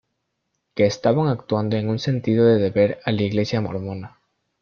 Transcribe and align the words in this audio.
Que 0.73 0.87
estaban 0.87 1.27
actuando 1.27 1.75
en 1.77 1.87
un 1.87 1.99
sentido 1.99 2.43
de 2.47 2.57
deber 2.57 2.99
a 3.05 3.11
la 3.11 3.21
Iglesia 3.21 3.61
Mormona. 3.61 4.17